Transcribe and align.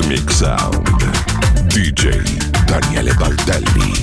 Cosmic 0.00 0.30
Sound. 0.30 0.88
DJ 1.68 2.22
Daniele 2.66 3.12
Baldelli. 3.18 3.99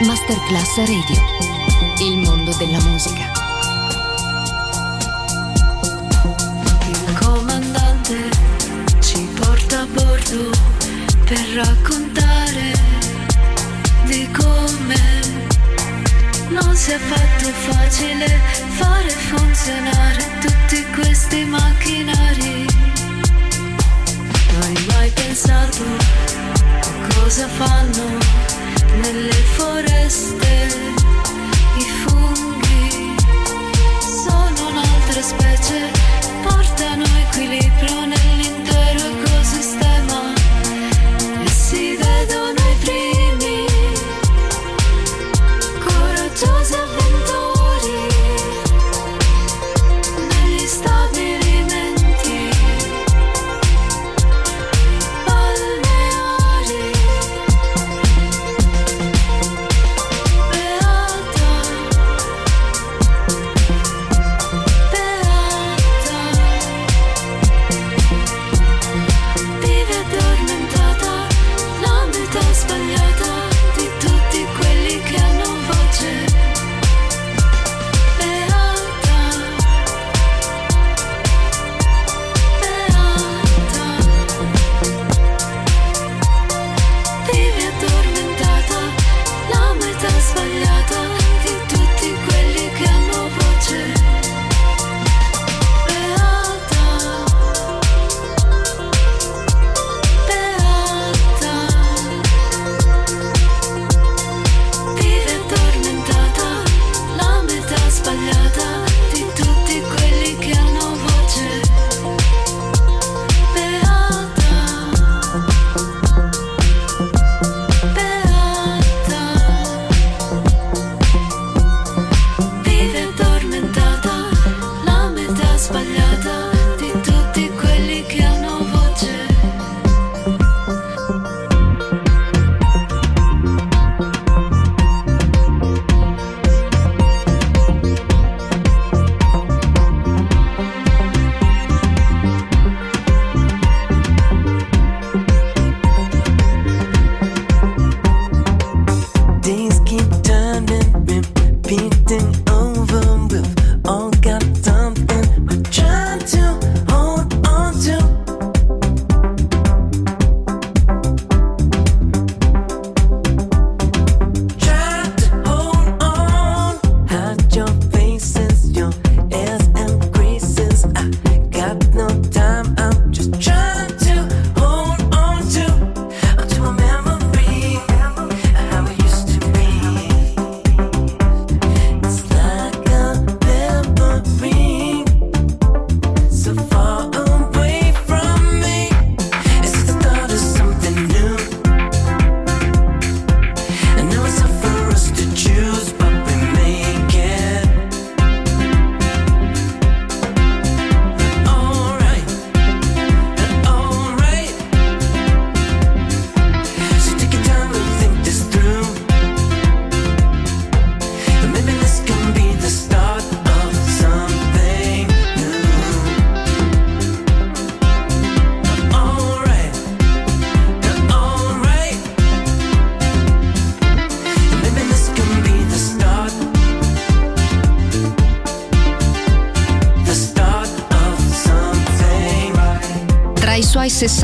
Masterclass 0.00 0.76
Radio. 0.76 1.20
Il 1.98 2.18
mondo 2.18 2.54
della 2.56 2.78
musica. 2.82 3.32
Il 6.88 7.18
comandante 7.18 8.30
ci 9.00 9.28
porta 9.34 9.80
a 9.80 9.86
bordo 9.86 10.50
per 11.24 11.44
raccontare 11.54 12.72
di 14.04 14.30
come 14.30 15.00
non 16.50 16.76
si 16.76 16.92
è 16.92 16.98
fatto 16.98 17.48
facile 17.48 18.57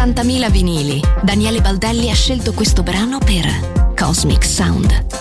70.000 0.04 0.50
vinili. 0.50 1.00
Daniele 1.23 1.62
Baldelli 1.62 2.11
ha 2.11 2.14
scelto 2.14 2.52
questo 2.52 2.82
brano 2.82 3.18
per 3.18 3.94
Cosmic 3.96 4.44
Sound. 4.44 5.13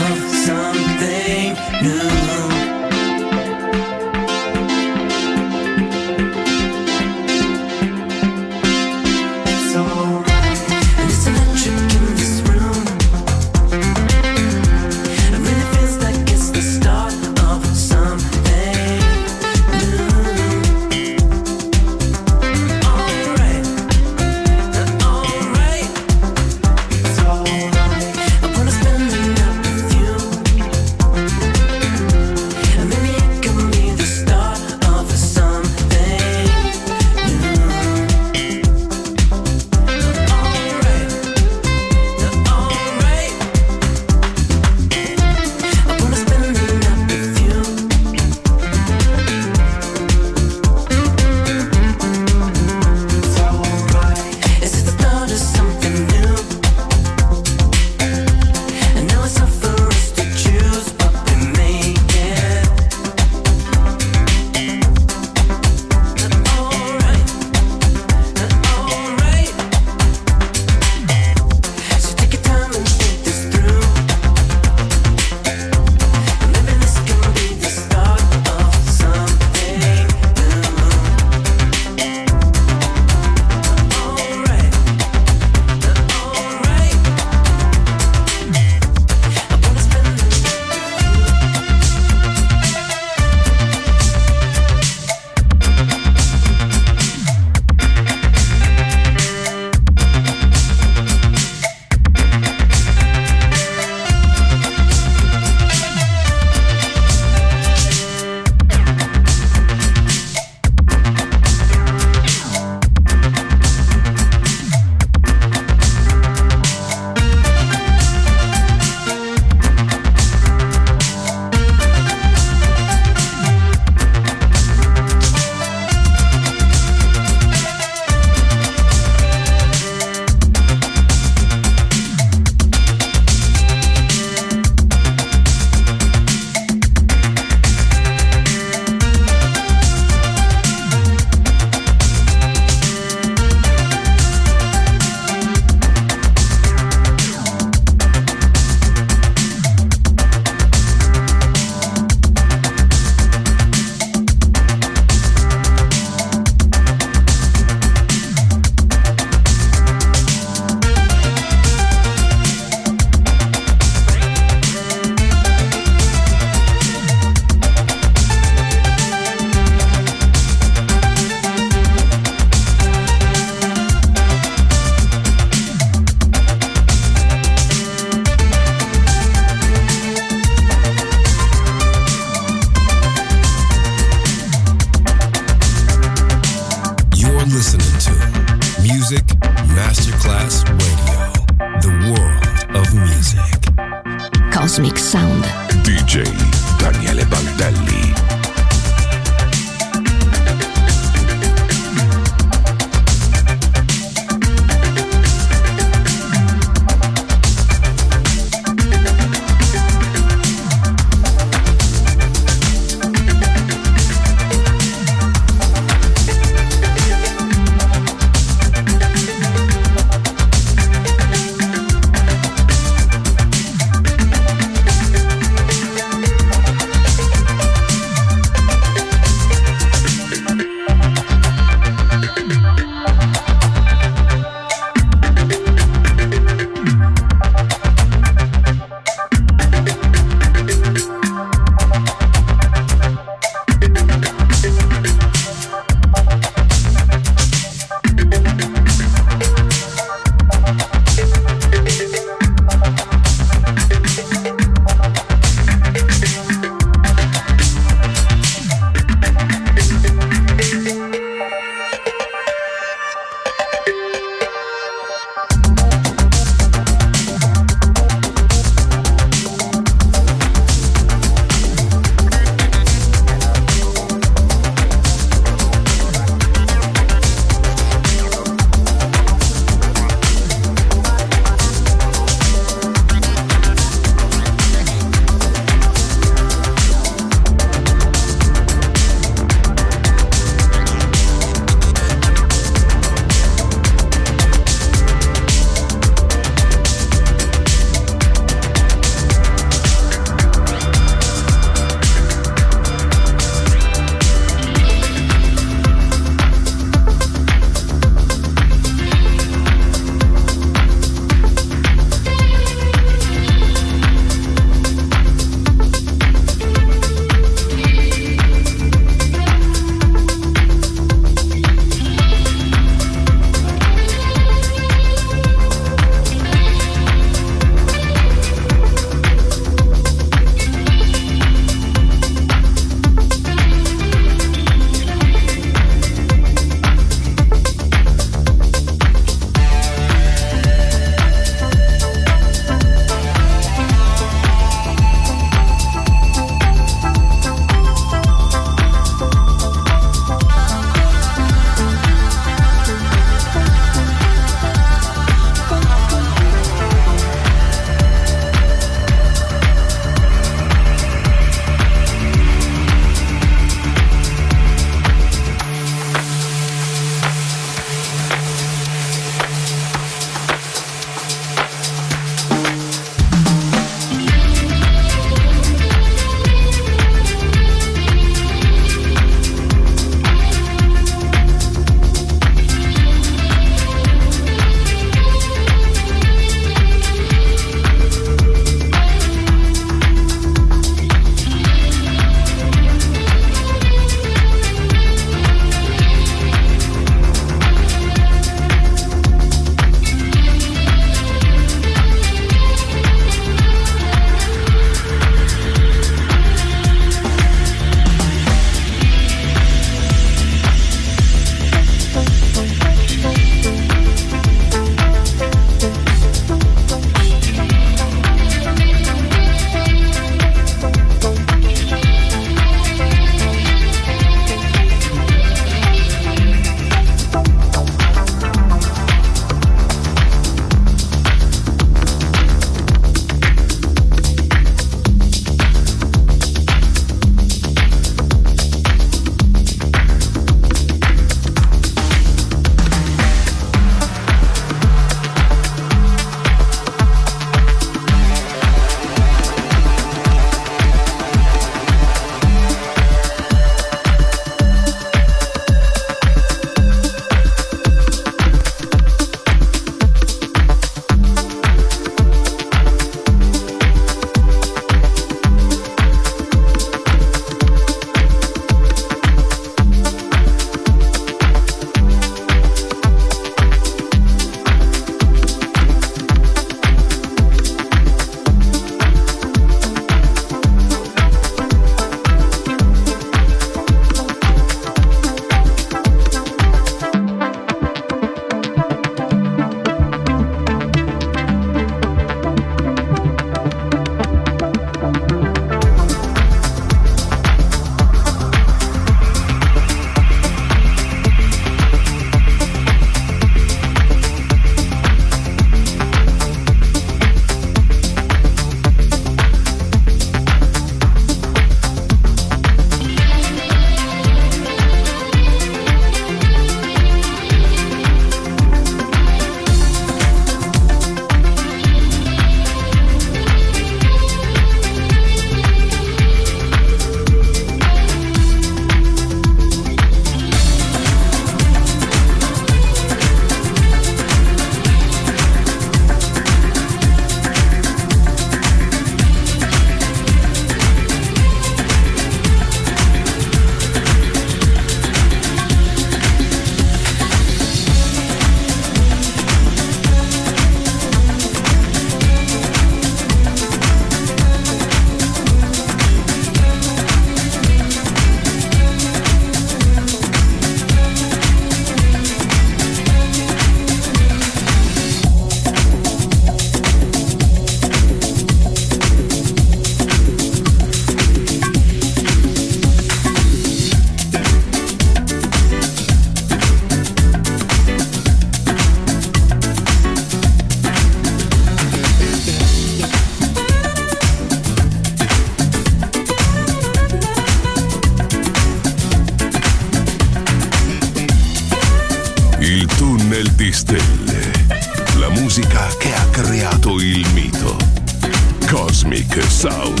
Cosmic 599.10 599.42
Sound. 599.50 600.00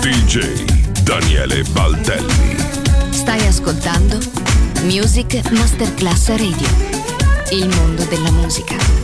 DJ 0.00 0.64
Daniele 1.02 1.62
Baldelli. 1.72 2.56
Stai 3.08 3.46
ascoltando 3.46 4.18
Music 4.82 5.50
Masterclass 5.50 6.28
Radio. 6.28 6.68
Il 7.52 7.66
mondo 7.68 8.04
della 8.04 8.30
musica. 8.32 9.03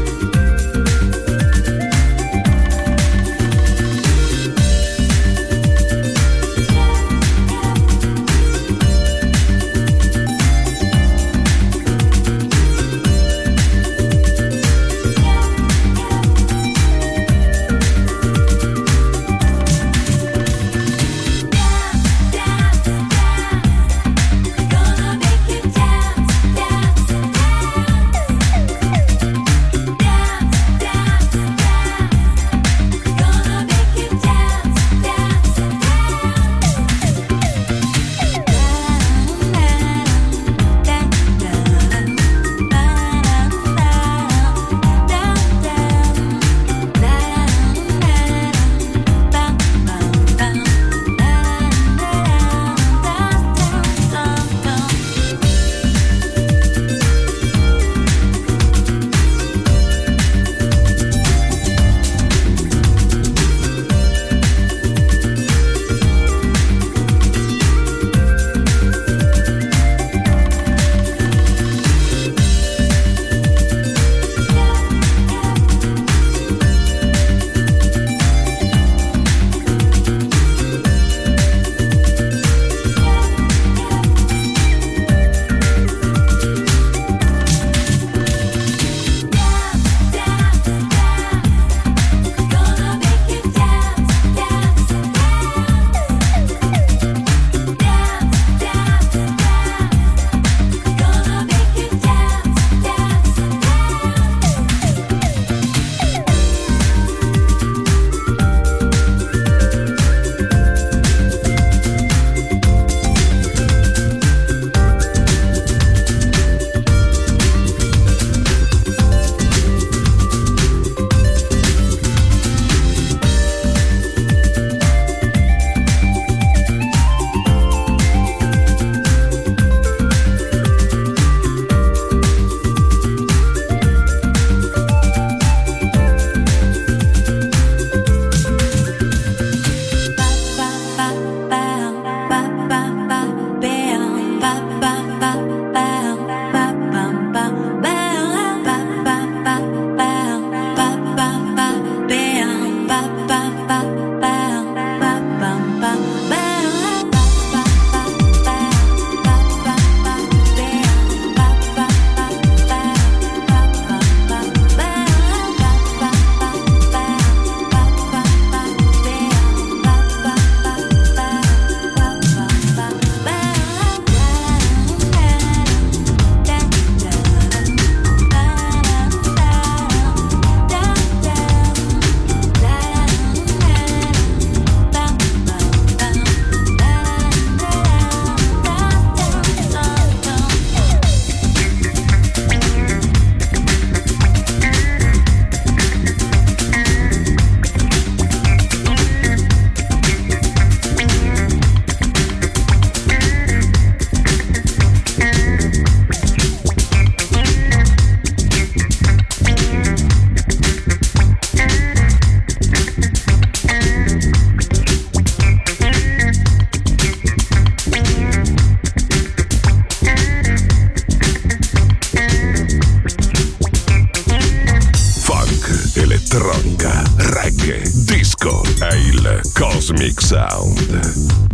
disco 228.41 228.63
è 228.79 228.93
il 228.95 229.41
Cosmic 229.53 230.19
Sound. 230.19 230.99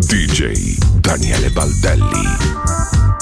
DJ 0.06 0.78
Daniele 1.02 1.50
Baldelli. 1.50 3.17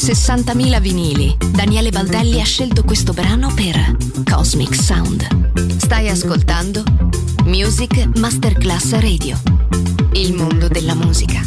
60.000 0.00 0.80
vinili, 0.80 1.36
Daniele 1.52 1.90
Baldelli 1.90 2.40
ha 2.40 2.44
scelto 2.44 2.84
questo 2.84 3.12
brano 3.12 3.52
per 3.52 3.96
Cosmic 4.24 4.74
Sound. 4.74 5.76
Stai 5.76 6.08
ascoltando 6.08 6.82
Music 7.44 8.16
Masterclass 8.16 8.92
Radio. 8.92 9.38
Il 10.12 10.32
mondo 10.32 10.68
della 10.68 10.94
musica. 10.94 11.42